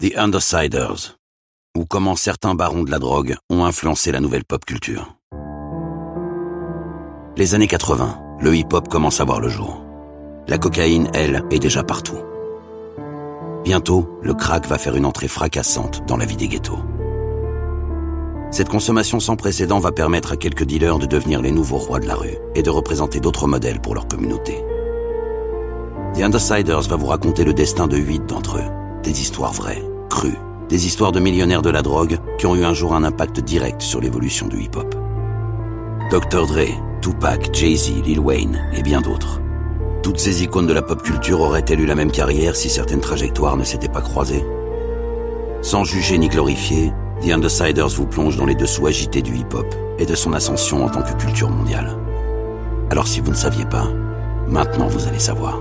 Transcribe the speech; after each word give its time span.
The 0.00 0.16
Undersiders, 0.16 1.16
ou 1.76 1.84
comment 1.84 2.14
certains 2.14 2.54
barons 2.54 2.84
de 2.84 2.90
la 2.92 3.00
drogue 3.00 3.34
ont 3.50 3.64
influencé 3.64 4.12
la 4.12 4.20
nouvelle 4.20 4.44
pop 4.44 4.64
culture. 4.64 5.16
Les 7.36 7.56
années 7.56 7.66
80, 7.66 8.20
le 8.40 8.54
hip-hop 8.54 8.86
commence 8.86 9.20
à 9.20 9.24
voir 9.24 9.40
le 9.40 9.48
jour. 9.48 9.82
La 10.46 10.56
cocaïne, 10.56 11.10
elle, 11.14 11.42
est 11.50 11.58
déjà 11.58 11.82
partout. 11.82 12.18
Bientôt, 13.64 14.08
le 14.22 14.34
crack 14.34 14.68
va 14.68 14.78
faire 14.78 14.94
une 14.94 15.04
entrée 15.04 15.26
fracassante 15.26 16.06
dans 16.06 16.16
la 16.16 16.26
vie 16.26 16.36
des 16.36 16.46
ghettos. 16.46 16.78
Cette 18.52 18.68
consommation 18.68 19.18
sans 19.18 19.34
précédent 19.34 19.80
va 19.80 19.90
permettre 19.90 20.30
à 20.30 20.36
quelques 20.36 20.64
dealers 20.64 21.00
de 21.00 21.06
devenir 21.06 21.42
les 21.42 21.50
nouveaux 21.50 21.78
rois 21.78 21.98
de 21.98 22.06
la 22.06 22.14
rue 22.14 22.38
et 22.54 22.62
de 22.62 22.70
représenter 22.70 23.18
d'autres 23.18 23.48
modèles 23.48 23.80
pour 23.80 23.96
leur 23.96 24.06
communauté. 24.06 24.64
The 26.14 26.20
Undersiders 26.20 26.82
va 26.82 26.94
vous 26.94 27.06
raconter 27.06 27.42
le 27.42 27.52
destin 27.52 27.88
de 27.88 27.96
huit 27.96 28.24
d'entre 28.26 28.58
eux. 28.58 28.78
Des 29.02 29.20
histoires 29.20 29.52
vraies, 29.52 29.82
des 30.68 30.86
histoires 30.86 31.12
de 31.12 31.20
millionnaires 31.20 31.62
de 31.62 31.70
la 31.70 31.82
drogue 31.82 32.18
qui 32.38 32.46
ont 32.46 32.54
eu 32.54 32.64
un 32.64 32.74
jour 32.74 32.94
un 32.94 33.04
impact 33.04 33.40
direct 33.40 33.80
sur 33.80 34.00
l'évolution 34.00 34.46
du 34.48 34.62
hip-hop. 34.62 34.94
Dr. 36.10 36.46
Dre, 36.46 37.00
Tupac, 37.00 37.54
Jay-Z, 37.54 38.02
Lil 38.04 38.20
Wayne 38.20 38.60
et 38.74 38.82
bien 38.82 39.00
d'autres. 39.00 39.40
Toutes 40.02 40.18
ces 40.18 40.42
icônes 40.42 40.66
de 40.66 40.72
la 40.72 40.82
pop 40.82 41.02
culture 41.02 41.40
auraient-elles 41.40 41.80
eu 41.80 41.86
la 41.86 41.94
même 41.94 42.10
carrière 42.10 42.56
si 42.56 42.70
certaines 42.70 43.00
trajectoires 43.00 43.56
ne 43.56 43.64
s'étaient 43.64 43.88
pas 43.88 44.00
croisées? 44.00 44.44
Sans 45.60 45.84
juger 45.84 46.18
ni 46.18 46.28
glorifier, 46.28 46.92
The 47.22 47.32
Undersiders 47.32 47.88
vous 47.88 48.06
plonge 48.06 48.36
dans 48.36 48.46
les 48.46 48.54
dessous 48.54 48.86
agités 48.86 49.22
du 49.22 49.36
hip-hop 49.36 49.66
et 49.98 50.06
de 50.06 50.14
son 50.14 50.32
ascension 50.32 50.84
en 50.84 50.88
tant 50.88 51.02
que 51.02 51.12
culture 51.20 51.50
mondiale. 51.50 51.98
Alors 52.90 53.08
si 53.08 53.20
vous 53.20 53.30
ne 53.30 53.36
saviez 53.36 53.66
pas, 53.66 53.88
maintenant 54.46 54.86
vous 54.86 55.06
allez 55.08 55.18
savoir. 55.18 55.60